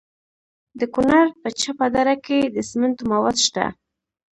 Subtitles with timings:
[0.79, 3.65] د کونړ په چپه دره کې د سمنټو مواد شته.